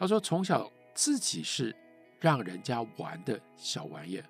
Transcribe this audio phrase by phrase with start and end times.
[0.00, 1.76] 他说从小自己是
[2.18, 4.24] 让人家玩的小玩意儿，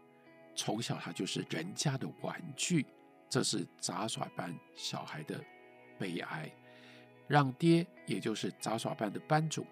[0.57, 2.85] 从小他就是人家的玩具，
[3.29, 5.41] 这是杂耍班小孩的
[5.97, 6.51] 悲哀。
[7.29, 9.65] 让爹，也就是杂耍班的班主，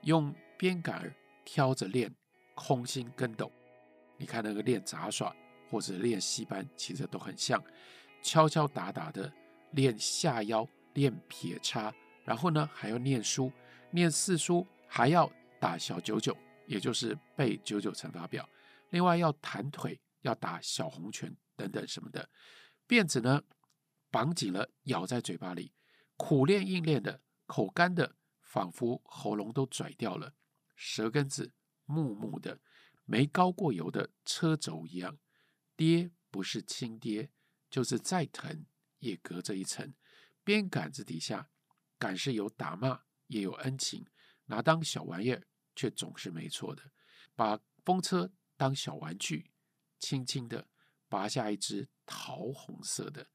[0.00, 1.14] 用鞭杆
[1.44, 2.10] 挑着练
[2.54, 3.52] 空心跟斗。
[4.16, 5.36] 你看那个练杂耍
[5.70, 7.62] 或者练戏班，其实都很像，
[8.22, 9.30] 敲敲打打的
[9.72, 11.92] 练下腰、练撇叉，
[12.24, 13.52] 然后呢还要念书，
[13.90, 15.30] 念四书，还要
[15.62, 18.48] 打小九九，也就是背九九乘法表。
[18.90, 22.28] 另外要弹腿，要打小红拳等等什么的。
[22.88, 23.44] 辫子呢
[24.10, 25.72] 绑紧了，咬在嘴巴里。
[26.16, 30.34] 苦练硬练的，口干的，仿佛喉咙都拽掉了；
[30.74, 31.52] 舌根子
[31.84, 32.58] 木木的，
[33.04, 35.16] 没高过油的车轴一样。
[35.76, 37.30] 爹不是亲爹，
[37.70, 38.66] 就是再疼
[38.98, 39.94] 也隔着一层。
[40.42, 41.50] 鞭杆子底下，
[42.00, 44.04] 杆是有打骂，也有恩情。
[44.46, 46.82] 拿当小玩意儿，却总是没错的。
[47.34, 49.50] 把风车当小玩具，
[49.98, 50.68] 轻轻的
[51.08, 53.28] 拔下一只桃红色的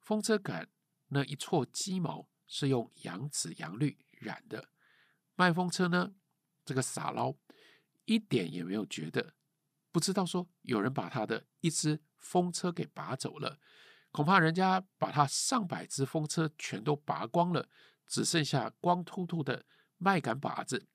[0.00, 0.70] 风车杆，
[1.08, 2.28] 那一撮鸡毛。
[2.46, 4.68] 是用洋紫洋绿染的，
[5.34, 6.14] 卖风车呢，
[6.62, 7.34] 这个傻捞
[8.04, 9.34] 一点也没有觉得，
[9.90, 13.58] 不知道说有人把他的一只风车给拔走了，
[14.12, 17.70] 恐怕人家把他上百只风车全都拔光了，
[18.06, 19.64] 只剩下光秃秃的
[19.96, 20.86] 麦秆把子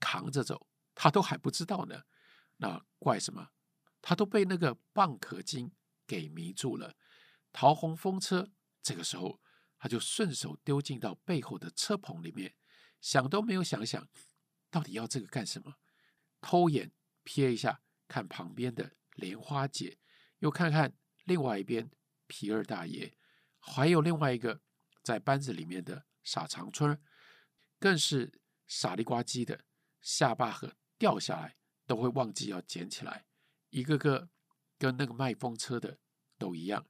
[0.00, 2.02] 扛着走，他都还不知道呢。
[2.56, 3.50] 那怪什么？
[4.00, 5.72] 他都被那个蚌壳精
[6.06, 6.96] 给迷住了。
[7.52, 8.50] 桃红风车
[8.82, 9.40] 这个时候。
[9.78, 12.56] 他就顺手丢进到背后的车棚里面，
[12.98, 14.08] 想都没有想想，
[14.70, 15.74] 到底要这个干什么？
[16.40, 16.90] 偷眼
[17.22, 19.98] 瞥一下，看旁边的莲花姐，
[20.38, 21.90] 又看看另外一边
[22.26, 23.14] 皮二大爷，
[23.60, 24.62] 还有另外一个
[25.02, 26.98] 在班子里面的傻长春，
[27.78, 29.66] 更是傻里呱唧的，
[30.00, 33.26] 下巴和掉下来都会忘记要捡起来，
[33.70, 34.28] 一个个
[34.78, 35.98] 跟那个卖风车的
[36.38, 36.86] 都一样，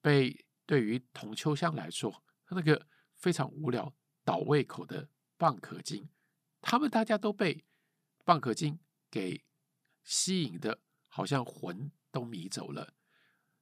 [0.00, 0.46] 被。
[0.66, 3.92] 对于童秋香来说，那个非常无聊、
[4.22, 6.08] 倒胃口的蚌壳精，
[6.60, 7.64] 他们大家都被
[8.24, 8.78] 蚌壳精
[9.10, 9.44] 给
[10.04, 12.94] 吸引的，好像魂都迷走了。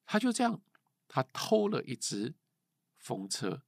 [0.04, 0.60] 他就这样，
[1.08, 2.34] 他偷了一只
[2.98, 3.62] 风车，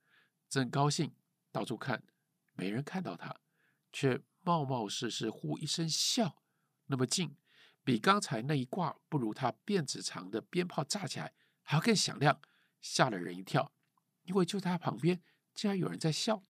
[0.46, 1.16] 正高兴
[1.50, 2.04] 到处看，
[2.52, 3.34] 没人看到他，
[3.90, 6.42] 却冒冒失失呼一声笑，
[6.86, 7.36] 那么近，
[7.84, 12.40] 比刚才那一挂不如他辫子长的鞭炮炸起来还要更响亮。
[12.80, 13.74] 吓了人一跳，
[14.22, 15.22] 因为就在他旁边
[15.54, 16.46] 竟然有人在笑。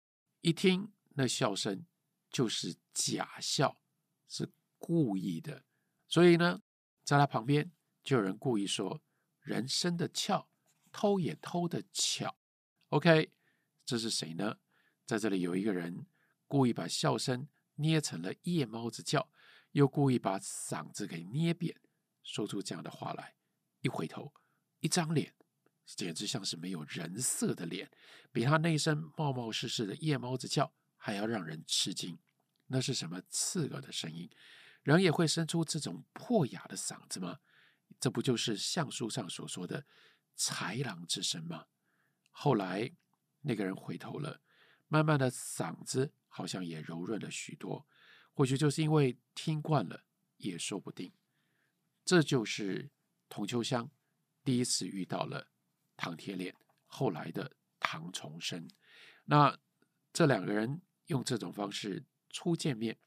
[0.42, 1.86] 一听那笑声，
[2.32, 3.80] 就是假笑，
[4.28, 5.64] 是故意的。
[6.08, 6.64] 所以呢，
[7.04, 7.72] 在他旁边
[8.04, 9.04] 就有人故意说
[9.42, 10.50] ：“人生的俏，
[10.92, 12.36] 偷也偷得巧。”
[12.90, 13.32] OK，
[13.86, 14.58] 这是谁呢？
[15.06, 16.08] 在这里有一个人
[16.48, 19.30] 故意把笑声捏成了夜猫子叫，
[19.72, 21.80] 又故意把嗓子给捏扁，
[22.24, 23.36] 说出这样的话来。
[23.82, 24.34] 一回头，
[24.80, 25.34] 一张脸。
[25.86, 27.92] 简直像是没有人色的脸，
[28.32, 32.18] 比他那声冒冒失失的夜猫子叫还要让人吃惊。
[32.66, 34.28] 那是什么刺耳的声音？
[34.82, 37.38] 人也会生出这种破哑的嗓子吗？
[38.00, 39.86] 这不就是相书上所说的
[40.36, 41.66] 豺狼之声吗？
[42.32, 42.92] 后来
[43.42, 44.42] 那个人回头了，
[44.88, 47.88] 慢慢的嗓子好像也柔润了许多。
[48.34, 50.04] 或许就是因为听惯了，
[50.36, 51.14] 也说不定。
[52.04, 52.92] 这就是
[53.30, 53.90] 童秋香
[54.44, 55.48] 第一次遇到了。
[55.96, 56.54] 唐铁脸，
[56.88, 58.68] 后来的唐从生，
[59.24, 59.58] 那
[60.12, 63.00] 这两个人用这种方式初见面，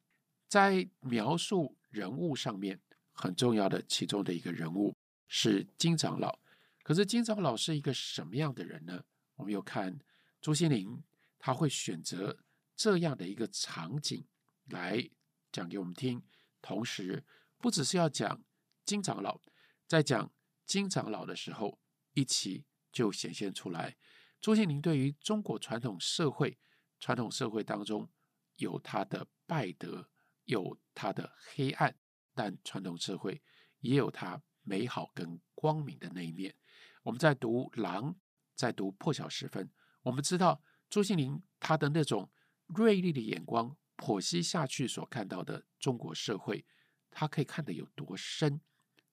[0.46, 2.80] 在描述人物上面
[3.12, 4.96] 很重要的其中的一个人物
[5.26, 6.38] 是金长老。
[6.82, 9.04] 可是金长老是一个什么样的人呢？
[9.34, 9.98] 我们又看
[10.40, 11.02] 朱西甯，
[11.38, 12.38] 他会选择
[12.78, 14.26] 这样的一个场景
[14.70, 15.10] 来
[15.52, 16.22] 讲给我们听，
[16.62, 17.26] 同时
[17.58, 18.42] 不只是要讲
[18.86, 19.38] 金长老，
[19.86, 20.32] 在讲
[20.64, 21.78] 金长老的时候
[22.14, 22.64] 一起。
[22.90, 23.96] 就显现出来，
[24.40, 26.58] 朱西甯对于中国传统社会，
[26.98, 28.10] 传统社会当中
[28.56, 30.08] 有他的败德，
[30.44, 31.94] 有他的黑暗，
[32.34, 33.40] 但传统社会
[33.80, 36.56] 也有他美好跟光明的那一面。
[37.02, 38.14] 我们在读《狼》，
[38.54, 39.66] 在读《破晓时分》，
[40.00, 42.28] 我们知道朱西甯他的那种
[42.68, 46.64] 锐利的眼光剖析下去所看到的中国社会，
[47.10, 48.60] 他可以看得有多深。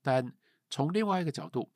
[0.02, 0.38] 但
[0.70, 1.72] 从另外一个角度，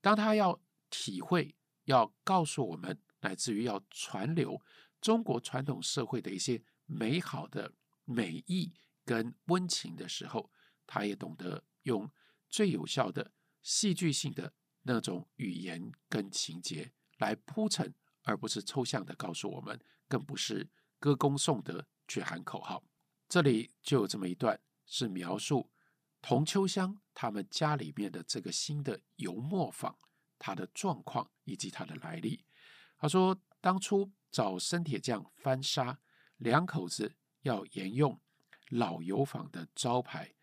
[0.00, 0.60] 当他要
[0.90, 4.60] 体会要告诉我们，乃至于要传流
[5.00, 7.72] 中国传统社会的一些美好的
[8.04, 8.74] 美意
[9.04, 10.50] 跟温情的时候，
[10.86, 12.10] 他也懂得用
[12.48, 13.32] 最有效的
[13.62, 20.68] 戏剧性的那种语言跟情节来铺陈，而不是抽象的告诉我们，更不是
[21.00, 22.84] 歌功颂德去喊口号。
[23.28, 25.70] 这里就有这么一段，是描述
[26.20, 29.98] 童秋香他们家里面的这个新的油磨坊，
[30.38, 32.44] 它的状况以及它的来历。
[32.98, 35.98] 他说，当初找生铁匠翻砂，
[36.36, 38.20] 两口子要沿用
[38.68, 40.34] 老油坊的招牌，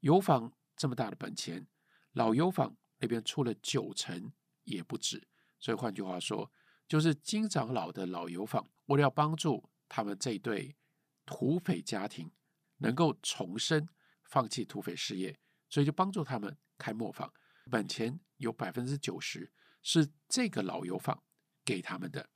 [0.00, 1.66] 油坊这么大的本钱，
[2.12, 4.32] 老油坊那边出了九成
[4.64, 5.28] 也不止。
[5.58, 6.50] 所以换句话说，
[6.88, 10.76] 就是金长老的老油坊，为了要帮助他们这对
[11.24, 12.30] 土匪家庭
[12.78, 13.88] 能够重生，
[14.24, 15.38] 放弃土匪事业，
[15.68, 17.32] 所以就帮助他们开磨坊，
[17.70, 19.52] 本钱有百分之九十
[19.82, 21.22] 是这个老油坊
[21.64, 22.28] 给他们的，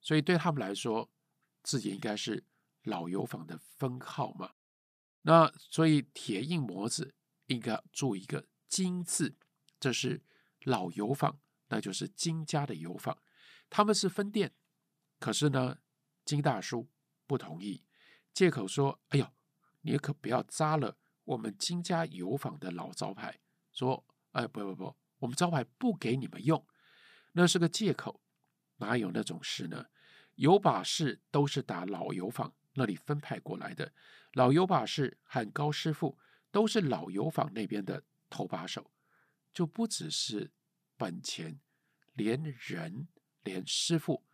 [0.00, 1.10] 所以对他们来说，
[1.62, 2.44] 自己应该是
[2.82, 4.52] 老油坊的分号嘛。
[5.22, 7.14] 那所以铁印模子
[7.46, 9.36] 应该注一个“金”字，
[9.78, 10.22] 这是
[10.64, 13.18] 老油坊，那就是金家的油坊。
[13.68, 14.54] 他们是分店，
[15.18, 15.78] 可是呢，
[16.28, 16.86] 金大叔
[17.26, 17.82] 不同意，
[18.34, 19.26] 借口说：“哎呦，
[19.80, 23.40] 你可不要扎了我们金家油坊的老招牌。”
[23.72, 26.66] 说：“哎，不不不，我们招牌不给你们用，
[27.32, 28.20] 那是个借口。”
[28.76, 29.86] 哪有那种事呢？
[30.34, 33.94] 油把式都是打老油坊那里分派过来的，
[34.34, 36.18] 老油把式和高师傅
[36.50, 38.92] 都是老油坊那边的头把手，
[39.54, 40.52] 就不只是
[40.98, 41.58] 本钱，
[42.12, 43.08] 连人
[43.42, 44.27] 连师傅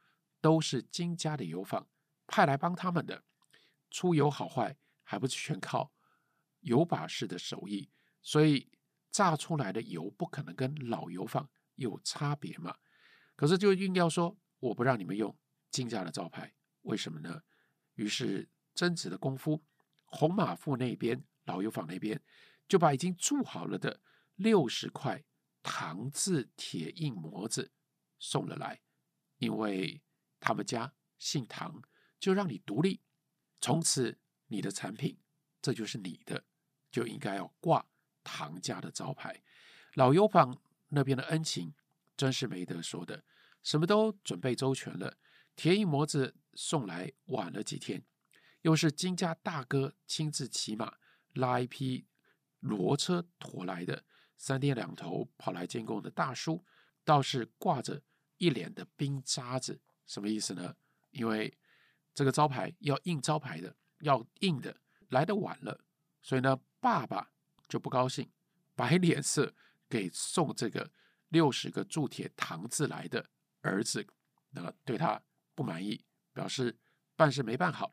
[0.45, 1.89] 都是金家的油坊
[2.27, 3.25] 派来帮他们的，
[3.91, 5.91] 出油好坏还不是全靠
[6.61, 7.89] 油把式的手艺，
[8.21, 8.71] 所以
[9.11, 12.77] 榨出来的油不可能跟老油坊有差别嘛。
[13.35, 15.35] 可是就硬要说我不让你们用
[15.71, 17.41] 金家的招牌，为什么呢？
[17.95, 19.65] 于是争执的功夫，
[20.05, 22.23] 红马府那边老油坊那边
[22.69, 23.99] 就把已经铸好了的
[24.35, 25.25] 六十块
[25.63, 27.73] 唐字铁印模子
[28.19, 28.83] 送了来，
[29.39, 30.03] 因为
[30.45, 31.83] 他们家姓唐，
[32.21, 33.01] 就让你独立，
[33.61, 34.19] 从此
[34.49, 35.19] 你的产品
[35.63, 36.45] 这就是你的，
[36.93, 37.87] 就应该要挂
[38.23, 39.43] 唐家的招牌。
[39.95, 41.75] 老油坊那边的恩情。
[42.17, 43.25] 真是没得说的，
[43.61, 45.19] 什么都准备周全了。
[45.57, 48.05] 铁印模子送来晚了几天，
[48.63, 50.95] 又是金家大哥亲自骑马
[51.33, 52.07] 拉一匹
[52.63, 54.05] 骡车驮来的，
[54.37, 56.65] 三天两头跑来监工的大叔，
[57.05, 58.01] 倒是挂着
[58.39, 60.75] 一脸的冰渣子，什么意思呢？
[61.11, 61.57] 因为
[62.15, 64.77] 这个招牌要印招牌的，要印的
[65.09, 65.85] 来的晚了，
[66.23, 67.31] 所以呢，爸爸
[67.69, 68.31] 就不高兴，
[68.75, 69.55] 摆脸色
[69.89, 70.91] 给送这个。
[71.31, 73.29] 六十个铸铁糖字来的
[73.61, 74.07] 儿子，
[74.51, 75.21] 那对他
[75.53, 76.79] 不满意，表示
[77.17, 77.93] 办事没办好。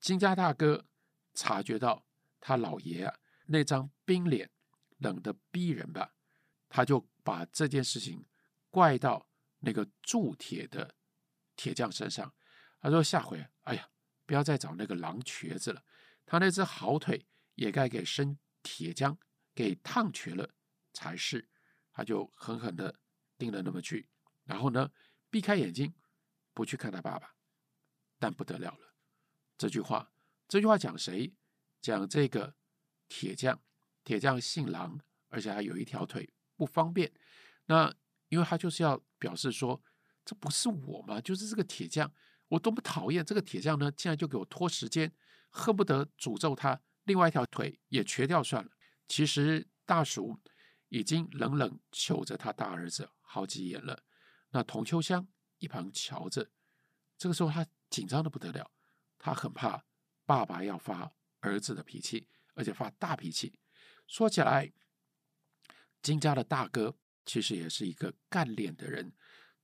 [0.00, 0.86] 金家大哥
[1.34, 2.06] 察觉到
[2.40, 3.14] 他老爷啊
[3.44, 4.50] 那张冰脸
[4.96, 6.14] 冷得逼人吧，
[6.70, 8.24] 他就把这件事情
[8.70, 9.26] 怪到
[9.64, 10.94] 那个铸铁的
[11.56, 12.32] 铁匠身上。
[12.80, 13.88] 他说：“下回，哎呀，
[14.26, 15.82] 不要再找那个狼瘸子了，
[16.26, 19.18] 他那只好腿也该给生铁匠
[19.54, 20.54] 给烫瘸了
[20.92, 21.48] 才是。”
[21.90, 23.00] 他就狠狠的
[23.38, 24.08] 盯了那么去，
[24.44, 24.90] 然后呢，
[25.30, 25.94] 避开眼睛，
[26.52, 27.34] 不去看他爸爸。
[28.18, 28.94] 但不得了了，
[29.56, 30.12] 这句话，
[30.48, 31.34] 这句话讲谁？
[31.80, 32.54] 讲这个
[33.08, 33.60] 铁匠。
[34.02, 37.10] 铁匠姓狼，而且还有一条腿不方便。
[37.64, 37.94] 那
[38.34, 39.80] 因为他就是要表示说，
[40.24, 42.12] 这不是我嘛，就是这个铁匠，
[42.48, 43.90] 我多么讨厌这个铁匠呢？
[43.92, 45.12] 竟然就给我拖时间，
[45.50, 48.70] 恨不得诅咒他另外一条腿也瘸掉算了。
[49.08, 50.38] 其实大叔。
[50.90, 54.04] 已经冷冷瞅着他大儿子好几眼了。
[54.50, 55.26] 那童秋香
[55.58, 56.48] 一旁瞧着，
[57.18, 58.70] 这个时候他紧张的不得了，
[59.18, 59.84] 他很怕
[60.24, 61.10] 爸爸要发
[61.40, 63.58] 儿子的脾气，而且发大脾气。
[64.06, 64.72] 说起来，
[66.00, 69.12] 金家的大哥其实也是一个干练的人，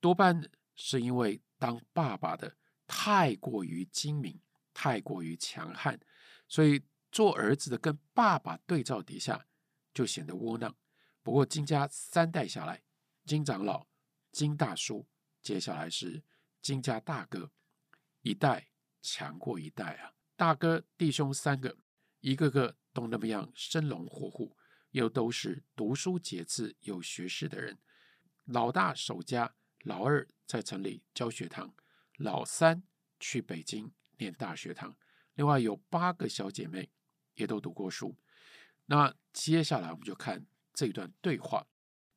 [0.01, 4.41] 多半是因为当爸爸的太过于精明，
[4.73, 6.01] 太过于强悍，
[6.49, 9.47] 所以做儿子的跟爸爸对照底下，
[9.93, 10.75] 就显得窝囊。
[11.23, 12.83] 不过金家三代下来，
[13.27, 13.87] 金长老、
[14.33, 15.07] 金大叔，
[15.43, 16.25] 接下来是
[16.63, 17.51] 金家大哥，
[18.23, 18.71] 一代
[19.03, 20.15] 强过一代啊！
[20.35, 21.77] 大哥弟兄三个，
[22.21, 24.57] 一个个都那么样生龙活虎，
[24.91, 27.79] 又都是读书节字、有学识的人。
[28.45, 29.55] 老大守家，
[29.85, 31.75] 老二在城里教学堂，
[32.17, 32.83] 老三
[33.19, 34.97] 去北京念大学堂。
[35.35, 36.91] 另外有八个小姐妹，
[37.35, 38.17] 也都读过书。
[38.87, 40.47] 那接下来我们就看。
[40.73, 41.67] 这段对话，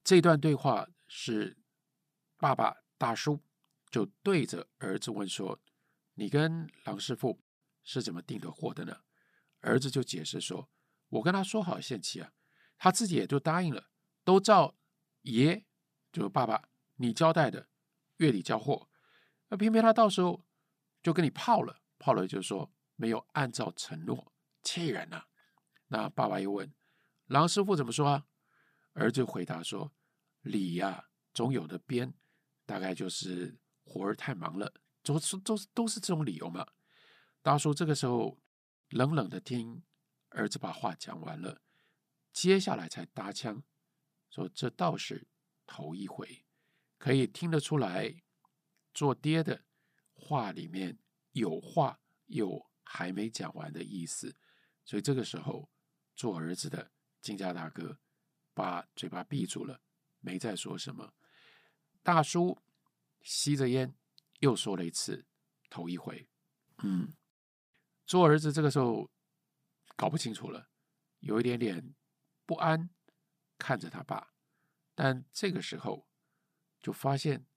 [0.05, 1.57] 这段对话是
[2.37, 3.41] 爸爸大叔
[3.89, 5.59] 就对着儿子问说
[6.13, 7.41] ：“你跟郎师傅
[7.83, 9.01] 是怎么订的货的呢？”
[9.59, 10.69] 儿子就解释说
[11.09, 12.31] ：“我跟他说好限期啊，
[12.83, 13.87] 他自己也就答应了，
[14.25, 14.75] 都照
[15.21, 15.63] 爷
[16.11, 17.69] 就是爸爸你交代的
[18.17, 18.89] 月底交货。
[19.47, 20.45] 那偏偏他到时候
[21.01, 25.23] 就跟你泡了，泡了就说没有按照承诺，气人呐、
[25.87, 26.73] 那爸爸又问
[27.27, 28.25] 郎师傅怎么说啊？
[28.91, 29.93] 儿子回答说
[30.43, 32.13] ：“理呀、总有的编，
[32.65, 36.67] 大概就是活儿太忙了，都是都是都是这种理由嘛。”
[37.41, 38.37] 大叔这个时候
[38.89, 39.81] 冷冷的听
[40.31, 41.61] 儿子把话讲完了，
[42.43, 43.63] 接下来才搭腔
[44.29, 45.29] 说：“这倒是
[45.65, 46.45] 头一回，
[46.97, 48.21] 可以听得出来，
[48.93, 49.63] 做爹的
[50.11, 50.99] 话里面
[51.31, 54.35] 有话有还没讲完的意思。”
[54.83, 55.71] 所以这个时候，
[56.17, 58.01] 做儿子的金家大哥。
[58.53, 59.81] 把嘴巴闭住了，
[60.19, 61.13] 没再说什么。
[62.03, 62.59] 大叔
[63.21, 63.95] 吸着烟，
[64.41, 65.25] 又说了一次
[65.69, 66.29] 头一回。
[66.83, 67.15] 嗯，
[68.05, 69.09] 做儿子这个时候
[69.95, 70.69] 搞不清楚了，
[71.21, 71.95] 有一点点
[72.45, 72.89] 不安，
[73.57, 74.33] 看着他爸。
[74.95, 76.07] 但这个时候
[76.79, 77.47] 就发现，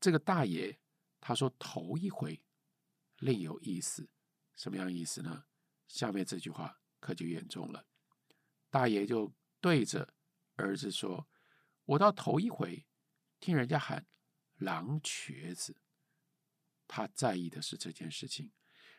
[0.00, 0.80] 这个大爷
[1.20, 2.42] 他说头一回
[3.18, 4.10] 另有意思，
[4.56, 5.44] 什么样意思呢？
[5.86, 7.86] 下面这句话可就严重了。
[8.70, 10.14] 大爷就对着。
[10.56, 11.28] 儿子说
[11.84, 12.86] ：“我到头一回
[13.40, 14.06] 听人家喊
[14.56, 15.80] 狼瘸子，
[16.86, 18.52] 他在意的是这件事情。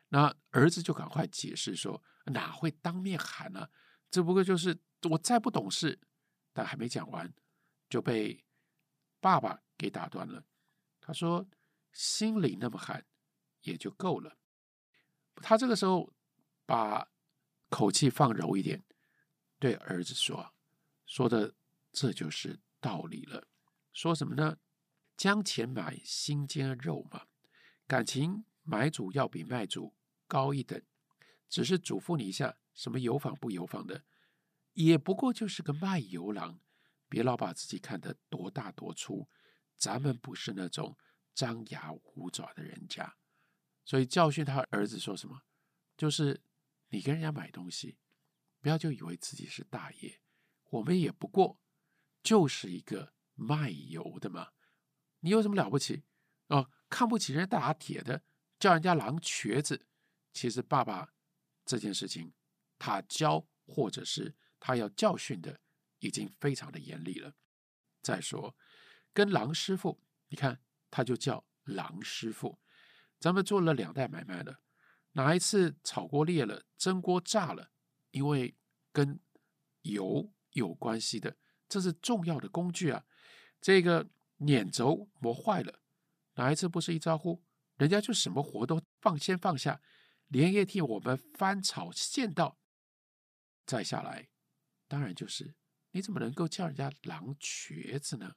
[0.10, 3.70] 那儿子就赶快解释说：哪会当面喊呢？
[4.13, 4.77] 只不过就是
[5.10, 6.00] 我再不懂事。
[6.53, 7.34] 但还没讲完，
[7.89, 8.46] 就被
[9.20, 10.46] 爸爸给打断了。
[11.01, 11.50] 他说：
[11.91, 13.03] 心里那么喊
[13.63, 14.38] 也就够了。
[15.38, 16.13] 他这个时候
[16.63, 17.10] 把
[17.70, 18.84] 口气放柔一点，
[19.58, 20.53] 对儿子说。”
[21.08, 21.55] 说的
[21.91, 23.48] 这就是道理了。
[23.91, 24.60] 说什么呢？
[25.17, 27.25] 将钱买心尖肉嘛。
[27.88, 29.96] 感情买主要比卖主
[30.27, 30.79] 高一等，
[31.50, 34.03] 只是嘱咐你一下，什么油坊不油坊的，
[34.74, 36.60] 也不过就是个卖油郎，
[37.08, 39.30] 别老把自己看得多大多粗。
[39.77, 40.98] 咱们不是那种
[41.34, 43.18] 张牙舞爪的人家，
[43.84, 45.42] 所以教训他儿子说什么，
[45.98, 46.42] 就是
[46.89, 47.98] 你跟人家买东西，
[48.62, 50.22] 不要就以为自己是大爷。
[50.70, 51.60] 我们也不过
[52.22, 54.51] 就是一个卖油的嘛，
[55.20, 56.03] 你有什么了不起？
[56.48, 58.24] 哦，看不起人家打铁的，
[58.58, 59.86] 叫人家狼瘸子。
[60.32, 61.13] 其实爸爸
[61.65, 62.34] 这件事情，
[62.86, 65.62] 他教或者是他要教训的，
[66.00, 67.34] 已经非常的严厉了。
[68.02, 68.58] 再说，
[69.13, 70.60] 跟狼师傅，你看
[70.92, 72.60] 他就叫狼师傅。
[73.22, 74.60] 咱们做了两代买卖了，
[75.13, 77.72] 哪一次炒锅裂了，蒸锅炸了，
[78.12, 78.58] 因为
[78.92, 79.22] 跟
[79.84, 80.34] 油。
[80.52, 81.36] 有关系的，
[81.68, 83.04] 这是重要的工具啊！
[83.60, 85.80] 这个碾轴磨坏了，
[86.36, 87.44] 哪一次不是一招呼，
[87.78, 89.82] 人家就什么活都放先放下，
[90.28, 92.60] 连夜替我们翻炒现到。
[93.65, 94.29] 再下来，
[94.88, 95.55] 当然就是
[95.91, 98.36] 你怎么能够叫人家狼瘸子呢？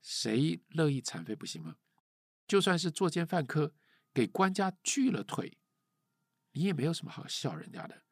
[0.00, 1.76] 谁乐意残废不行吗？
[2.46, 3.74] 就算是作奸犯科，
[4.14, 5.58] 给官家锯了腿，
[6.52, 8.04] 你也没有什么好笑人家的。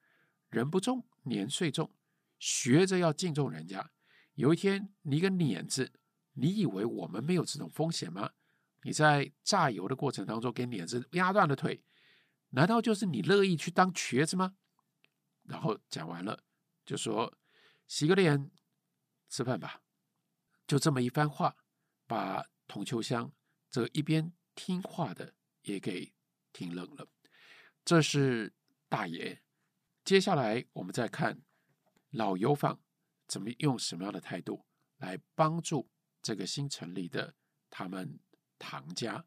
[0.49, 1.95] 人不重，年岁重。
[2.39, 3.91] 学着要敬重人家。
[4.35, 5.93] 有一天，你一个碾子，
[6.35, 8.33] 你以为我们没有这种风险吗？
[8.83, 11.83] 你在榨油的过程当中给碾子压断了腿，
[12.51, 14.57] 难道就是你乐意去当瘸子吗？
[15.47, 16.43] 然后讲完了，
[16.85, 17.37] 就说
[17.87, 18.51] 洗个脸，
[19.29, 19.83] 吃饭吧。
[20.67, 21.57] 就这么一番话，
[22.07, 23.33] 把童秋香
[23.71, 26.13] 这一边听话的也给
[26.53, 27.07] 听冷了。
[27.85, 28.53] 这是
[28.89, 29.43] 大爷。
[30.05, 31.43] 接下来我们再看。
[32.11, 32.81] 老油坊
[33.27, 34.65] 怎么用什么样的态度
[34.97, 35.91] 来帮助
[36.23, 37.35] 这个新成立的
[37.69, 38.19] 他们
[38.59, 39.27] 唐家？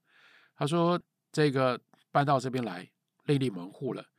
[0.55, 0.99] 他说
[1.31, 2.89] ：“这个搬到这边来，
[3.25, 4.09] 另立门户了。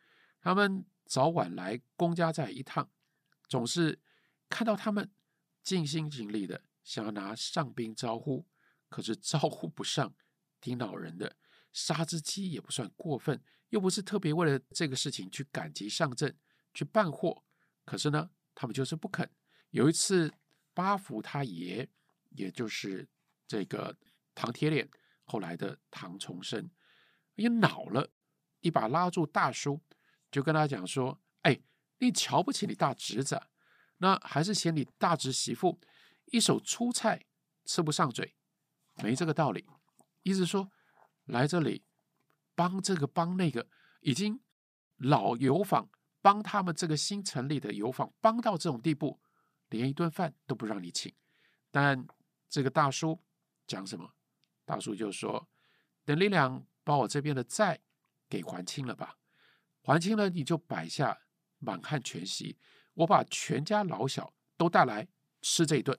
[0.41, 2.89] 他们早晚来公家寨一趟，
[3.49, 3.99] 总是
[4.49, 5.11] 看到他们
[5.61, 8.47] 尽心尽力的想要拿上宾招呼，
[8.89, 10.15] 可是招呼不上，
[10.61, 11.37] 挺恼人的。
[11.73, 16.39] 杀只鸡也不算过分，又不是特别为了这个事情去赶集上阵
[16.73, 17.43] 去办货，
[17.85, 19.29] 可是呢？”他们就是不肯。
[19.71, 20.33] 有一次，
[20.73, 21.89] 八福他爷，
[22.29, 23.09] 也就是
[23.49, 23.97] 这个
[24.33, 24.89] 唐铁脸
[25.25, 26.71] 后来的唐崇生，
[27.35, 28.13] 也恼了，
[28.61, 29.81] 一把拉住大叔，
[30.31, 31.61] 就跟他讲说：“哎，
[31.99, 33.41] 你瞧不起你大侄子，
[33.99, 35.81] 那还是嫌你大侄媳妇
[36.27, 37.25] 一手粗菜
[37.65, 38.35] 吃不上嘴，
[39.03, 39.67] 没这个道理。
[40.23, 40.71] 意思说，
[41.25, 41.85] 来这里
[42.55, 43.69] 帮这个帮那个，
[44.01, 44.41] 已经
[44.97, 45.89] 老油坊。”
[46.23, 49.19] 帮他们这个新成立的油坊帮到这种地步，
[49.71, 51.11] 连一顿饭都不让你请。
[51.71, 52.07] 但
[52.51, 53.19] 这个大叔
[53.67, 54.13] 讲什么？
[54.67, 55.49] 大叔就说
[56.05, 57.81] ：“等你俩把我这边的债
[58.29, 59.17] 给还清了吧，
[59.83, 61.19] 还清了你就摆下
[61.59, 62.59] 满汉全席，
[62.95, 65.09] 我把全家老小都带来
[65.43, 65.99] 吃这一顿，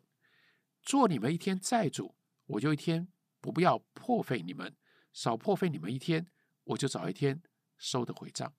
[0.81, 3.07] 做你们一天债主，我就一天
[3.39, 4.75] 不不要破费你们，
[5.13, 6.27] 少破费你们一天，
[6.63, 7.41] 我就找一天
[7.77, 8.53] 收得回账。”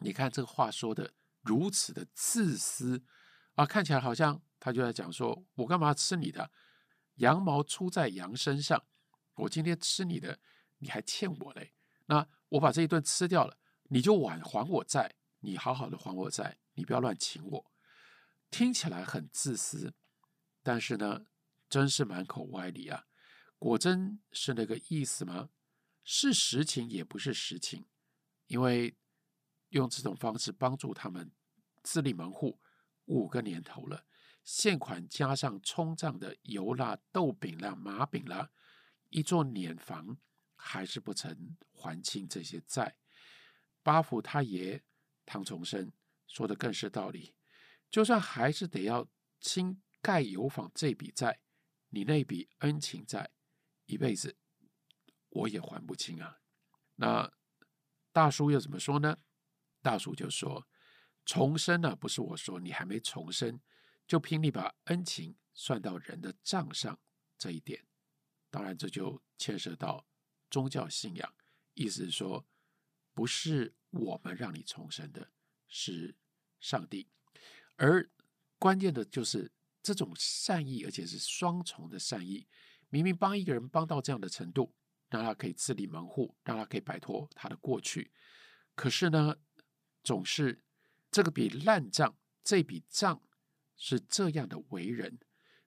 [0.00, 3.02] 你看这个话说的如此的自私
[3.54, 6.50] 啊，看起来好像他就在讲说：“我干嘛吃你的？
[7.16, 8.84] 羊毛出在羊身上，
[9.34, 10.38] 我今天吃你的，
[10.78, 11.74] 你还欠我嘞。
[12.06, 13.57] 那我把这一顿吃掉了，
[13.88, 17.72] 你就晚还我债，你好好的还我债，你不要乱请我。”
[18.50, 19.92] 听起来很自私，
[20.62, 21.26] 但是呢，
[21.68, 23.04] 真是满口歪理啊！
[23.58, 25.50] 果真是那个意思吗？
[26.02, 27.84] 是实情也不是实情，
[28.46, 28.96] 因为
[29.68, 31.30] 用这种方式帮助他们
[31.82, 32.58] 自立门户
[33.04, 34.06] 五个年头了，
[34.42, 38.50] 现款加上冲账的油蜡、豆饼啦、麻饼啦，
[39.10, 40.16] 一座碾房
[40.56, 42.96] 还是不曾还清这些债。
[43.88, 44.84] 八福他爷
[45.24, 45.90] 唐崇生
[46.26, 47.34] 说的更是道理。
[47.88, 49.08] 就算还是得要
[49.40, 51.40] 清盖油坊这笔债，
[51.88, 53.30] 你那笔恩情债，
[53.86, 54.36] 一辈子
[55.30, 56.40] 我也还不清啊。
[56.96, 57.32] 那
[58.12, 59.16] 大叔又怎么说呢？
[59.80, 60.68] 大叔就说
[61.24, 63.58] ：“重生呢，不是我说，你还没重生，
[64.06, 67.00] 就凭你把恩情算到人的账上
[67.38, 67.86] 这一点，
[68.50, 70.06] 当然这就牵涉到
[70.50, 71.34] 宗教信仰，
[71.72, 72.46] 意思是说，
[73.14, 75.30] 不是我们让你重生的，
[75.66, 76.16] 是
[76.60, 77.08] 上帝。”
[77.76, 78.08] 而
[78.58, 79.50] 关键的就是
[79.82, 82.46] 这种善意，而且是双重的善意。
[82.90, 84.74] 明明帮一个人帮到这样的程度，
[85.08, 88.10] 让他可以自立门户，让他可以摆脱他的过去。
[88.74, 89.36] 可是呢，
[90.02, 90.62] 总是
[91.10, 93.22] 这个笔烂账，这笔账
[93.76, 95.18] 是这样的为人。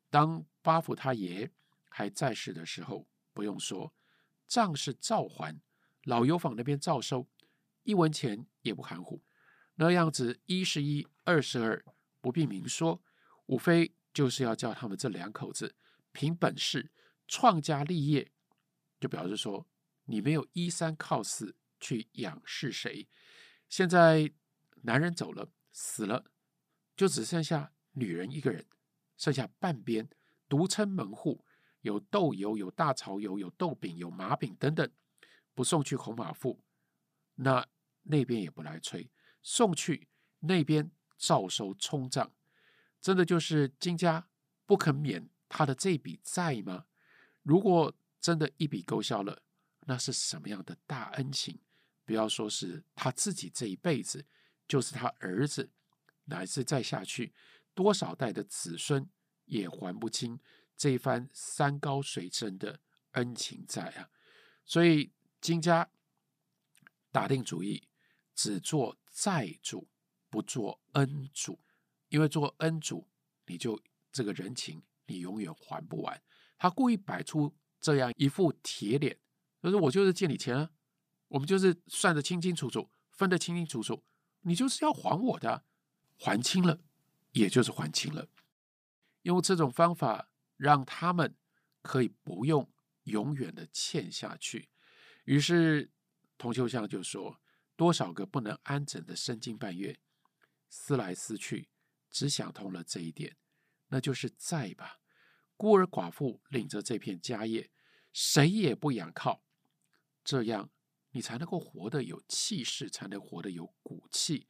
[0.10, 1.52] 当巴甫他爷
[1.90, 3.94] 还在世的时候，不用说，
[4.48, 5.62] 账是照还，
[6.04, 7.28] 老油坊那边照收，
[7.84, 9.22] 一文钱也不含糊。
[9.76, 11.84] 那样子一是一，二是二。
[12.20, 13.02] 不必明说，
[13.48, 15.76] 无非就是要叫他们这两口子
[16.12, 16.92] 凭本事
[17.28, 18.32] 创家立业，
[19.00, 19.68] 就表示说
[20.06, 23.08] 你没有依三靠四去仰视谁。
[23.68, 24.32] 现在
[24.84, 26.26] 男人走了，死了，
[26.96, 28.68] 就只剩下女人一个人，
[29.18, 30.08] 剩下半边
[30.48, 31.44] 独撑门户，
[31.82, 34.88] 有豆油，有大槽油，有豆饼，有麻饼等等，
[35.56, 36.64] 不送去孔马富，
[37.34, 37.68] 那
[38.04, 39.10] 那边也不来催，
[39.42, 40.08] 送去
[40.40, 40.92] 那边。
[41.24, 42.34] 照收冲账，
[43.00, 44.28] 真的就是金家
[44.66, 46.88] 不肯免他的这笔债吗？
[47.44, 49.44] 如果真的一笔勾销了，
[49.82, 51.60] 那是什么样的大恩情？
[52.06, 54.26] 不要说是他自己这一辈子，
[54.68, 55.70] 就是他儿子，
[56.26, 57.32] 乃至再下去
[57.76, 59.08] 多少代的子孙
[59.46, 60.40] 也还不清
[60.76, 62.80] 这一番山高水深的
[63.12, 64.10] 恩情债啊！
[64.66, 65.88] 所以金家
[67.12, 67.88] 打定主意，
[68.42, 69.88] 只做债主。
[70.32, 71.60] 不做恩主，
[72.08, 73.06] 因为做恩主，
[73.48, 73.78] 你就
[74.14, 76.24] 这个人情你永远还不完。
[76.58, 79.20] 他故意摆出这样一副铁脸，
[79.62, 80.72] 就是我就是借你钱啊，
[81.28, 84.06] 我们就是算得清清楚楚，分得清清楚楚，
[84.40, 85.66] 你就是要还我的，
[86.18, 86.80] 还清了，
[87.34, 88.30] 也就是还清了。
[89.24, 91.36] 用这种方法让他们
[91.82, 92.72] 可以不用
[93.04, 94.70] 永远的欠下去。
[95.26, 95.92] 于是
[96.38, 97.41] 童秋香就说：
[97.82, 100.00] 多少个不能安枕的深更半夜。
[100.70, 101.72] 思来思去，
[102.12, 103.38] 只想通了这一点，
[103.88, 105.00] 那就是债吧。
[105.58, 107.72] 孤儿寡妇领着这片家业，
[108.14, 109.44] 谁也不仰靠，
[110.24, 110.70] 这样
[111.10, 114.48] 你才能够活得有气势，才能活得有骨气，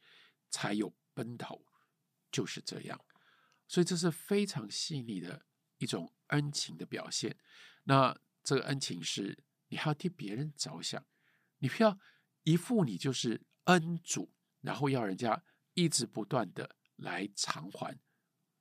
[0.50, 1.64] 才有奔头。
[2.30, 3.02] 就是这样，
[3.66, 5.46] 所以这是非常细腻的
[5.78, 7.38] 一种恩情的表现。
[7.84, 8.14] 那
[8.44, 11.02] 这个恩情是你还要替别人着想，
[11.60, 11.98] 你不要
[12.44, 15.42] 一副你就是恩主，然后要人家。
[15.74, 17.98] 一直不断的来偿还，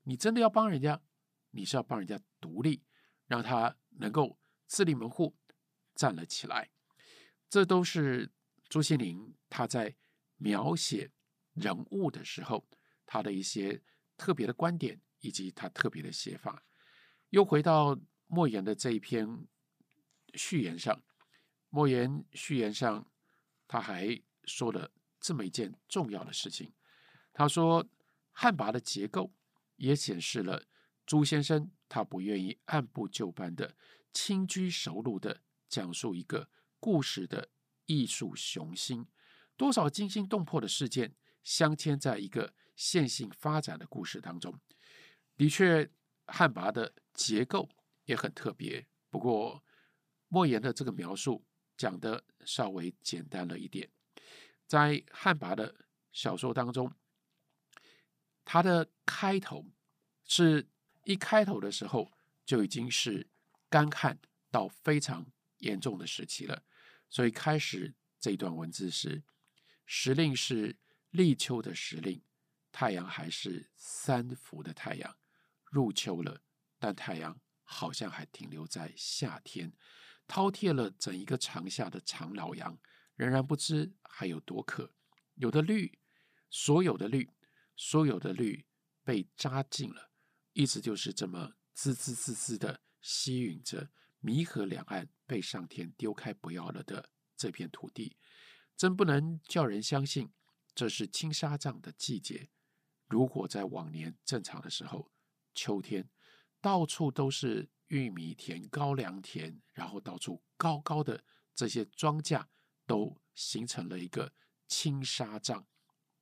[0.03, 1.03] 你真的要帮人家，
[1.49, 2.85] 你是要帮人家独立，
[3.27, 5.37] 让他能够自立门户，
[5.93, 6.71] 站了起来。
[7.49, 8.31] 这都是
[8.69, 9.97] 朱西甯他在
[10.37, 11.11] 描写
[11.51, 12.65] 人物的时候，
[13.05, 13.83] 他的一些
[14.15, 16.63] 特别的观点，以及他特别的写法。
[17.31, 19.45] 又回到莫言的这一篇
[20.35, 21.03] 序言上，
[21.67, 23.10] 莫言序言上
[23.71, 26.73] 他还说了这么一件重要的事情。
[27.31, 27.87] 他说
[28.33, 29.33] ：“汉魃的结构
[29.77, 30.65] 也显示了
[31.05, 33.77] 朱先生他不愿意按部就班的
[34.11, 36.49] 轻车熟路的讲述一个
[36.81, 37.47] 故事的
[37.85, 39.07] 艺术雄心，
[39.55, 44.59] 多少惊心动魄的事件镶嵌在一个线性发展的故事当中。
[45.37, 45.89] 的确，
[46.25, 47.69] 汉魃的结构
[48.03, 48.85] 也很特别。
[49.09, 49.63] 不过，
[50.27, 51.45] 莫言的这个描述
[51.81, 53.89] 讲得稍微简单了一点，
[54.67, 55.73] 在汉魃的
[56.11, 56.93] 小说当中。”
[58.45, 59.65] 它的开头
[60.23, 60.69] 是
[61.05, 62.11] 一开头的时候
[62.45, 63.27] 就已经是
[63.67, 64.19] 干旱
[64.51, 65.25] 到非常
[65.57, 66.63] 严重的时期了，
[67.09, 69.23] 所以开始这段文字是
[69.87, 70.77] 时令是
[71.09, 72.21] 立秋的时令，
[72.71, 75.17] 太阳还是三伏的太阳。
[75.71, 76.43] 入秋了，
[76.77, 79.71] 但太阳好像还停留在夏天，
[80.31, 82.79] 饕餮了整一个长夏的长老羊，
[83.15, 84.93] 仍然不知还有多渴。
[85.33, 85.99] 有的绿，
[86.49, 87.29] 所有的绿，
[87.75, 88.65] 所有的绿
[89.03, 90.09] 被扎尽了，
[90.53, 93.91] 意思就是这么滋滋滋滋的吸吮着
[94.21, 98.15] 弥河两岸被上天丢开不要了的这片土地，
[98.77, 100.31] 真不能叫人相信
[100.73, 102.49] 这是青纱帐的季节。
[103.09, 105.11] 如果在往年正常的时候，
[105.53, 106.09] 秋天，
[106.61, 112.45] 到处都是玉米田、高粱田，然后到处高高的这些庄稼
[112.87, 114.33] 都形成了一个
[114.65, 115.67] 青纱帐，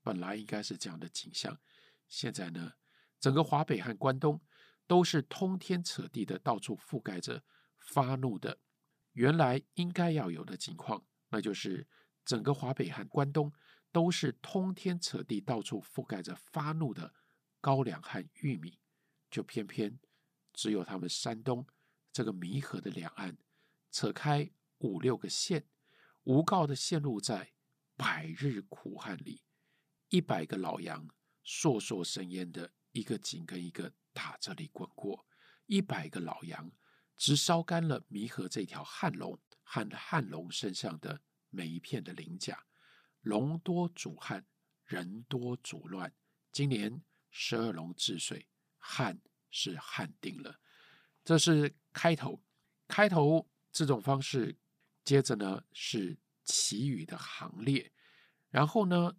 [0.01, 1.59] 本来应该是这样的景象。
[2.07, 2.73] 现在呢，
[3.19, 4.41] 整个华北和关东
[4.87, 7.43] 都是通天扯地的，到处覆盖着
[7.77, 8.59] 发怒的，
[9.11, 11.87] 原来应该要有的情况，那就是
[12.25, 13.53] 整个华北和关东
[13.91, 17.13] 都是通天扯地，到处覆盖着发怒的
[17.61, 18.79] 高粱和玉米。
[19.29, 19.99] 就偏偏
[20.59, 21.65] 只有他们山东
[22.11, 23.37] 这个弥河的两岸，
[23.91, 25.65] 扯开五六个县，
[26.23, 27.53] 无告的陷入在
[27.95, 29.41] 百日苦旱里，
[30.09, 31.07] 一百个老羊
[31.45, 35.25] 烁烁生烟的一个紧跟一个打这里滚过，
[35.65, 36.69] 一百个老羊
[37.15, 42.65] 直烧干了弥河这条旱龙和旱龙身上的每一片的鳞甲，
[43.21, 44.45] 龙多主旱，
[44.83, 46.13] 人多主乱，
[46.51, 48.49] 今年十二龙治水。
[48.77, 50.59] 旱是旱定了，
[51.23, 52.41] 这是开头。
[52.87, 54.57] 开头这种方式，
[55.03, 57.91] 接着呢是祈雨的行列，
[58.49, 59.15] 然后呢，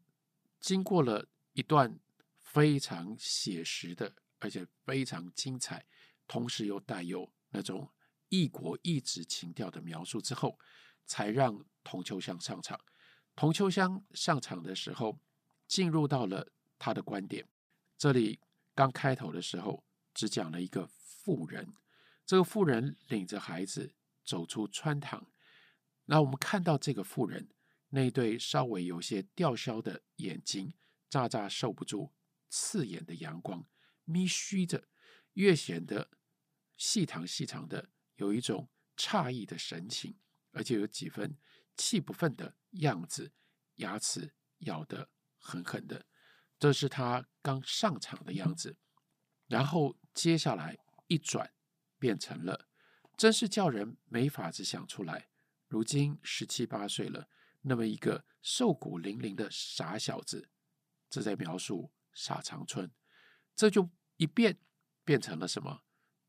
[0.59, 1.99] 经过了一段
[2.39, 5.87] 非常写实的，而且非常精彩，
[6.27, 7.93] 同时又带有那种
[8.29, 10.59] 异国异质情调的描述之后，
[11.07, 12.81] 才让童秋香上场。
[13.37, 15.19] 童秋香上场的时候，
[15.67, 17.49] 进入到了他的观点，
[17.97, 18.41] 这里。
[18.73, 19.85] 刚开头的时候，
[20.15, 21.75] 只讲了一个妇人，
[22.27, 23.95] 这个妇人领着孩子
[24.25, 25.31] 走出穿堂，
[26.05, 27.49] 那我们看到这个妇人
[27.91, 30.75] 那对稍微有些吊销的眼睛，
[31.09, 32.13] 乍乍受不住
[32.49, 33.67] 刺眼的阳光，
[34.05, 34.89] 眯虚着，
[35.35, 36.11] 越显得
[36.77, 40.19] 细长细长的，有一种诧异的神情，
[40.53, 41.37] 而且有几分
[41.77, 43.33] 气不愤的样子，
[43.77, 46.07] 牙齿咬得狠狠的。
[46.59, 48.77] 这是他刚上场的样子，
[49.51, 51.53] 然后接下来一转，
[51.99, 52.69] 变成了，
[53.17, 55.29] 真是叫人没法子想出来。
[55.67, 57.29] 如今十七八岁了，
[57.63, 60.49] 那么一个瘦骨嶙嶙的傻小子，
[61.11, 62.91] 这在描述傻长春，
[63.57, 64.59] 这就一变
[65.05, 65.83] 变成了什么？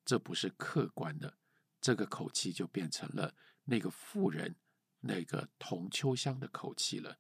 [0.04, 1.38] 这不是客观的，
[1.80, 4.56] 这个口气就变成了那个妇人
[5.02, 7.20] 那个童秋香的口气了。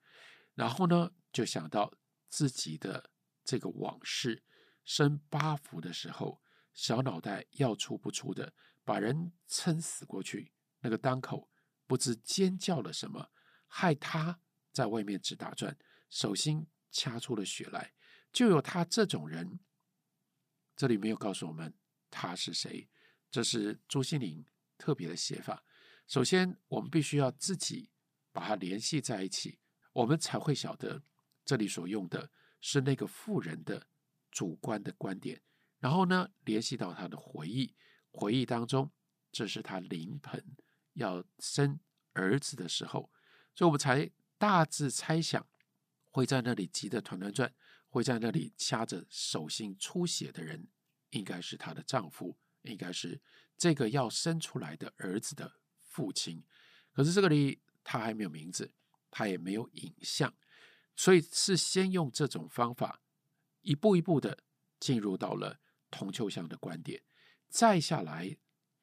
[0.55, 1.93] 然后呢，就想到。
[2.33, 3.09] 自己的
[3.43, 4.41] 这个往事，
[4.83, 6.41] 升八伏的时候，
[6.73, 10.51] 小脑袋要出不出的，把人撑死过去。
[10.79, 11.49] 那个当口
[11.85, 13.31] 不知尖叫了什么，
[13.67, 14.39] 害他
[14.71, 15.77] 在外面直打转，
[16.09, 17.93] 手心掐出了血来。
[18.31, 19.59] 就有他这种人，
[20.75, 21.73] 这里没有告诉我们
[22.09, 22.89] 他是谁，
[23.29, 24.45] 这是朱心凌
[24.77, 25.63] 特别的写法。
[26.07, 27.91] 首先，我们必须要自己
[28.31, 29.59] 把它联系在一起，
[29.93, 31.03] 我们才会晓得。
[31.43, 33.87] 这里所用的是那个妇人的
[34.31, 35.41] 主观的观点，
[35.79, 37.75] 然后呢，联系到他的回忆，
[38.09, 38.91] 回忆当中，
[39.31, 40.55] 这是他临盆
[40.93, 41.79] 要生
[42.13, 43.11] 儿子的时候，
[43.53, 45.45] 所以我们才大致猜想，
[46.09, 47.53] 会在那里急得团团转，
[47.89, 50.67] 会在那里掐着手心出血的人，
[51.09, 53.21] 应该是她的丈夫，应该是
[53.57, 56.43] 这个要生出来的儿子的父亲。
[56.93, 58.73] 可是这个里他还没有名字，
[59.09, 60.33] 他也没有影像。
[60.95, 63.00] 所以是先用这种方法，
[63.61, 64.43] 一步一步的
[64.79, 67.01] 进入到了童秋香的观点，
[67.49, 68.37] 再下来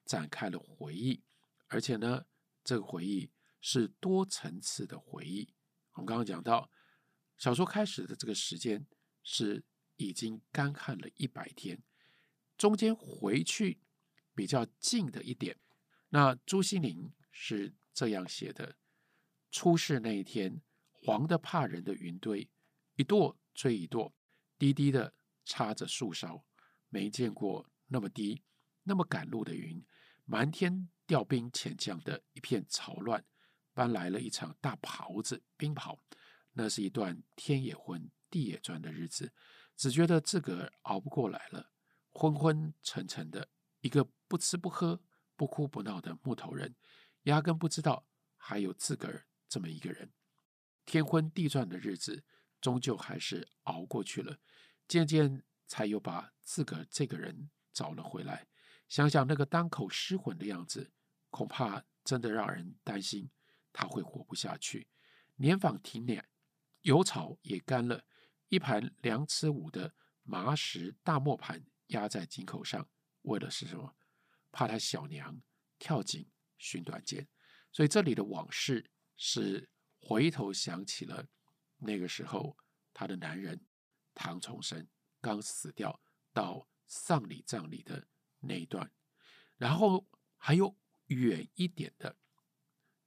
[0.05, 1.23] 展开了回忆，
[1.67, 2.27] 而且呢，
[2.65, 5.53] 这个回忆是多层次的回忆。
[5.93, 6.71] 我们刚刚讲到，
[7.37, 8.87] 小说开始的这个时间
[9.23, 9.65] 是
[9.97, 11.83] 已经干旱了一百天，
[12.57, 13.81] 中间回去
[14.35, 15.59] 比较近的一点，
[16.11, 18.77] 那朱西宁是这样写的：
[19.51, 20.61] 出事那一天。
[21.01, 22.51] 黄的怕人的云堆，
[22.97, 24.13] 一垛追一垛，
[24.59, 26.45] 低低的插着树梢，
[26.89, 28.43] 没见过那么低、
[28.83, 29.85] 那么赶路的云。
[30.25, 33.25] 满天调兵遣将的一片潮乱，
[33.73, 35.99] 搬来了一场大袍子冰袍。
[36.53, 39.33] 那是一段天也昏、地也转的日子，
[39.77, 41.71] 只觉得自个儿熬不过来了，
[42.11, 43.49] 昏昏沉沉的，
[43.81, 45.01] 一个不吃不喝、
[45.37, 46.75] 不哭不闹的木头人，
[47.23, 50.13] 压根不知道还有自个儿这么一个人。
[50.85, 52.25] 天昏地转的日子，
[52.61, 54.39] 终究还是熬过去了，
[54.87, 58.49] 渐渐才又把自个这个人找了回来。
[58.89, 60.91] 想想那个当口失魂的样子，
[61.31, 63.31] 恐怕真的让人担心
[63.73, 64.89] 他会活不下去。
[65.37, 66.27] 年访停年，
[66.81, 68.05] 油草也干了，
[68.49, 72.89] 一盘两尺五的麻石大磨盘压在井口上，
[73.23, 73.95] 为的是什么？
[74.51, 75.41] 怕他小娘
[75.79, 77.29] 跳井寻短见。
[77.71, 79.69] 所以这里的往事是
[80.01, 81.29] 回头想起了
[81.79, 82.57] 那个时候
[82.93, 83.67] 他的男人
[84.15, 84.89] 唐崇生
[85.21, 86.01] 刚死掉
[86.33, 88.09] 到丧礼葬礼的
[88.41, 88.93] 那一段，
[89.57, 92.17] 然后还有远一点的，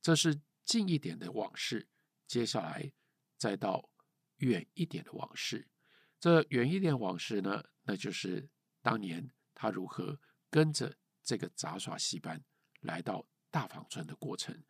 [0.01, 1.87] 这是近一点的往事。
[2.27, 2.93] 接下来
[3.37, 3.89] 再到
[4.37, 5.67] 远一点的往事，
[6.19, 8.49] 这远一点往事呢，那就是
[8.81, 12.43] 当年他如何跟着这个杂耍戏班
[12.79, 14.63] 来到大坊村的过程。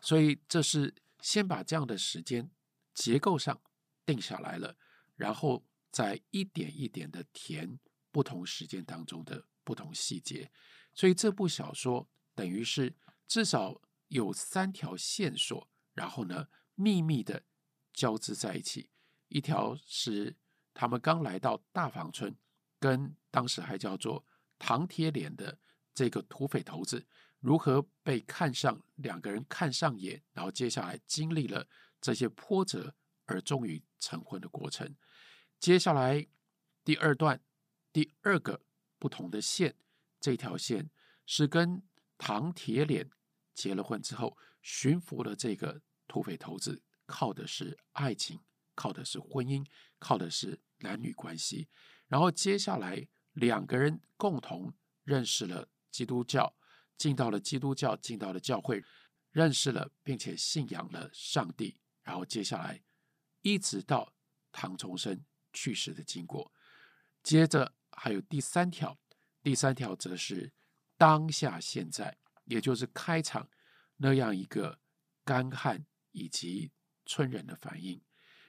[0.00, 2.50] 所以这是先把这样的时间
[2.94, 3.60] 结构上
[4.06, 4.76] 定下来了，
[5.16, 7.78] 然后再一点一点的填
[8.10, 10.50] 不同时间当中的不同细节。
[10.94, 12.94] 所以这部小说等于是
[13.26, 17.44] 至少有三条线索，然后呢，秘密的
[17.92, 18.90] 交织在一起，
[19.28, 20.36] 一条是
[20.72, 22.36] 他们刚来到大房村，
[22.78, 24.24] 跟当时还叫做
[24.58, 25.58] 唐铁脸的
[25.92, 27.06] 这个土匪头子
[27.40, 31.66] 如何被看上，两个人看上眼，然后接下来经历了
[32.04, 34.94] 这些波折，而终于成婚的过程。
[35.58, 36.26] 接下来
[36.84, 37.40] 第二段，
[37.94, 38.60] 第二个
[38.98, 39.74] 不同的线，
[40.20, 40.90] 这条线
[41.24, 41.82] 是跟
[42.18, 43.10] 唐铁脸
[43.54, 45.80] 结了婚之后，驯服了这个。
[46.06, 48.38] 土匪头子靠的是爱情，
[48.74, 49.66] 靠的是婚姻，
[49.98, 51.66] 靠的是男女关系。
[52.08, 56.54] 然后接下来两个人共同认识了基督教，
[56.98, 58.84] 进到了基督教，进到了教会，
[59.30, 61.78] 认识了并且信仰了上帝。
[62.04, 62.80] 然后接下来
[63.42, 64.14] 一直到
[64.52, 66.52] 唐崇生去世的经过。
[67.24, 68.96] 接着还有第三条，
[69.42, 70.52] 第三条则是
[70.96, 73.50] 当下现在，也就是开场
[73.96, 74.78] 那样一个
[75.24, 75.84] 干旱。
[76.16, 76.70] 以及
[77.04, 78.00] 村人的反应，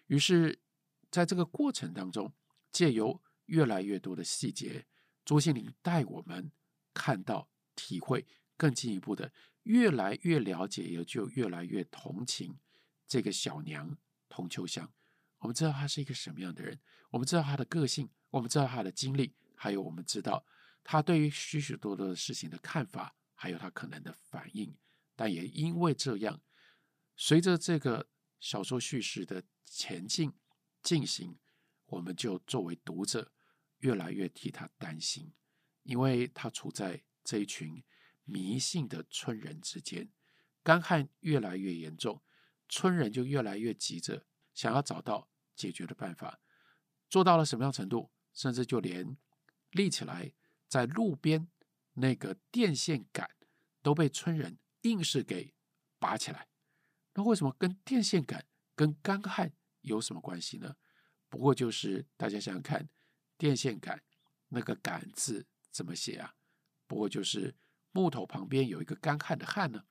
[0.06, 0.62] 于是
[1.10, 2.32] 在这个过程当中，
[2.72, 4.86] 借由越来越多的细节，
[5.26, 6.52] 朱西林带我们
[6.94, 12.60] 看到、体会，更进一步的，越来越了解，也就越来越同情
[13.08, 13.98] 这个小娘
[14.30, 14.92] 童秋香。
[15.40, 16.80] 我们知道她是一个什么样的人，
[17.12, 20.46] 我们知道她的个性，我们知道她的经历，还有我们知道
[20.84, 24.76] 她对于许许多多的事情的看法，还有她可能的反应。
[25.16, 26.42] 但也因为这样。
[27.16, 30.34] 随着这个小说叙事的前进
[30.82, 31.38] 进行，
[31.86, 33.32] 我们就作为读者
[33.78, 35.32] 越来越替他担心，
[35.84, 37.82] 因为他处在这一群
[38.26, 40.10] 迷信的村人之间，
[40.62, 42.22] 干旱越来越严重，
[42.68, 46.40] 村人就越来越急着想要找到解决的办法，
[47.10, 48.12] 做到了什么样程度？
[48.34, 49.16] 甚至就连
[49.72, 50.34] 立起来
[50.68, 51.48] 在路边
[51.94, 53.30] 那个电线杆
[53.82, 55.54] 都被村人硬是给
[56.00, 56.50] 拔起来。
[57.14, 60.76] 那为什么跟电线杆跟干旱有什么关系呢？
[61.30, 62.90] 不过就是大家想想看，
[63.38, 64.04] 电线杆
[64.50, 66.36] 那个“杆”字怎么写啊？
[66.88, 67.56] 不过就是
[67.92, 69.86] 木头旁边有一个干旱的“旱”呢。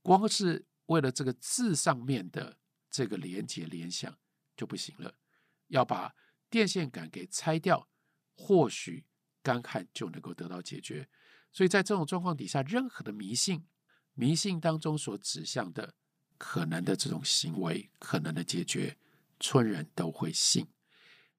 [0.00, 2.58] 光是为了这个字上面的
[2.90, 4.18] 这个连接联想
[4.56, 5.14] 就不行了，
[5.68, 6.14] 要把
[6.50, 7.88] 电线杆给拆掉，
[8.34, 9.06] 或许
[9.40, 11.08] 干旱就能够得到解决。
[11.52, 13.66] 所以在这种状况底下，任何的迷信，
[14.14, 15.94] 迷信当中所指向的。
[16.36, 18.96] 可能的这种行为，可能的解决，
[19.38, 20.66] 村人都会信。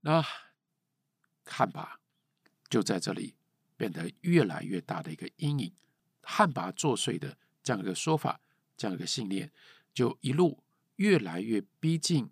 [0.02, 0.24] 那
[1.44, 1.98] 旱魃
[2.70, 3.36] 就在这里
[3.76, 5.74] 变得越来越大的一个阴影。
[6.22, 8.40] 旱魃作祟的这样一个说法，
[8.82, 9.52] 这样一个信念，
[9.94, 10.64] 就一路
[10.96, 12.32] 越来越逼近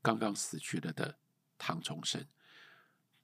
[0.00, 1.18] 刚刚死去了的
[1.58, 2.24] 唐崇生。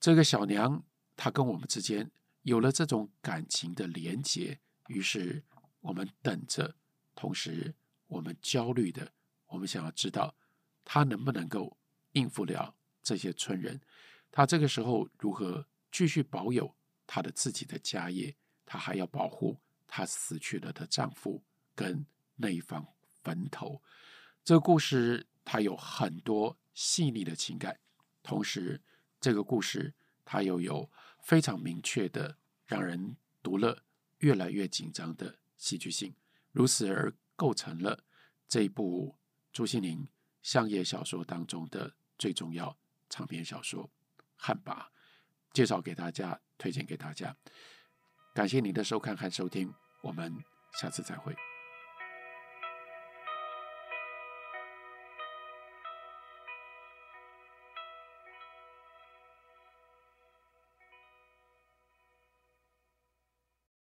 [0.00, 0.82] 这个小娘，
[1.16, 2.10] 她跟我们之间
[2.42, 5.44] 有了这种感情的连结，于是
[5.78, 6.74] 我们等着，
[7.14, 7.76] 同时。
[8.08, 9.12] 我们焦虑的，
[9.48, 10.36] 我们想要知道
[10.84, 11.76] 她能不能够
[12.12, 13.80] 应付了这些村人，
[14.30, 16.72] 她这个时候如何继续保有
[17.04, 21.42] 她的自己的家业，她还要保护她死去了的丈夫
[21.74, 22.86] 跟那一方
[23.22, 23.82] 坟头。
[24.44, 27.78] 这个故事它有很多细腻的情感，
[28.22, 28.80] 同时
[29.20, 29.94] 这个故事
[30.24, 33.82] 它又有非常明确的让人读了
[34.18, 36.14] 越来越紧张的戏剧性，
[36.52, 37.12] 如此而。
[37.38, 38.02] 构成了
[38.48, 39.14] 这一部
[39.52, 40.08] 朱西甯
[40.40, 42.74] 乡野小说当中的最重要
[43.10, 43.84] 长篇小说
[44.36, 44.74] 《旱魃》，
[45.52, 47.36] 介绍给大家，推荐给大家。
[48.34, 49.70] 感谢您的收看和收听，
[50.02, 50.34] 我们
[50.80, 51.55] 下次再会。